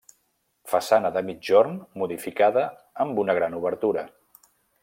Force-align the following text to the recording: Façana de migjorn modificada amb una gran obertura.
Façana 0.71 1.11
de 1.17 1.23
migjorn 1.27 1.77
modificada 2.05 2.65
amb 3.05 3.25
una 3.25 3.39
gran 3.41 3.63
obertura. 3.63 4.09